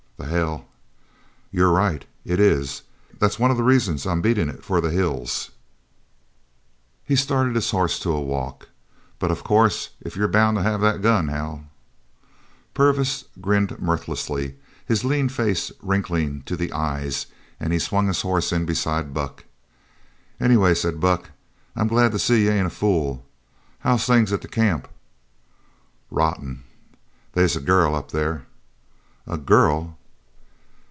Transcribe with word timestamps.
"The 0.17 0.27
hell!" 0.37 0.67
"You're 1.51 1.71
right. 1.71 2.05
It 2.25 2.39
is. 2.39 2.83
That's 3.19 3.39
one 3.39 3.49
of 3.49 3.57
the 3.57 3.63
reasons 3.63 4.05
I'm 4.05 4.21
beatin' 4.21 4.49
it 4.49 4.63
for 4.63 4.79
the 4.79 4.91
hills." 4.91 5.49
He 7.03 7.15
started 7.15 7.55
his 7.55 7.71
horse 7.71 7.97
to 7.99 8.11
a 8.11 8.21
walk. 8.21 8.69
"But 9.17 9.31
of 9.31 9.43
course 9.43 9.89
if 9.99 10.15
you're 10.15 10.27
bound 10.27 10.55
to 10.57 10.63
have 10.63 10.79
that 10.81 11.01
gun, 11.01 11.29
Hal" 11.29 11.65
Purvis 12.75 13.25
grinned 13.41 13.79
mirthlessly, 13.79 14.55
his 14.85 15.03
lean 15.03 15.27
face 15.27 15.71
wrinkling 15.81 16.43
to 16.43 16.55
the 16.55 16.71
eyes, 16.71 17.25
and 17.59 17.73
he 17.73 17.79
swung 17.79 18.05
his 18.05 18.21
horse 18.21 18.51
in 18.53 18.63
beside 18.65 19.15
Buck. 19.15 19.45
"Anyway," 20.39 20.75
said 20.75 20.99
Buck, 21.01 21.31
"I'm 21.75 21.87
glad 21.87 22.11
to 22.11 22.19
see 22.19 22.43
you 22.45 22.51
ain't 22.51 22.67
a 22.67 22.69
fool. 22.69 23.25
How's 23.79 24.05
things 24.05 24.31
at 24.31 24.41
the 24.43 24.47
camp?" 24.47 24.87
"Rotten. 26.11 26.63
They's 27.33 27.55
a 27.55 27.59
girl 27.59 27.95
up 27.95 28.11
there" 28.11 28.45
"A 29.27 29.37
girl?" 29.39 29.97